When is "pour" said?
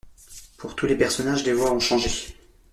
0.57-0.75